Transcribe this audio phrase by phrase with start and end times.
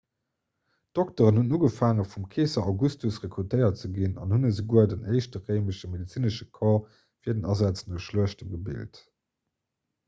[0.91, 5.93] d'dokteren hunn ugefaange vum keeser augustus rekrutéiert ze ginn an hunn esouguer den éischte réimesche
[5.93, 9.05] medezinesche corps fir den asaz no schluechte gebilt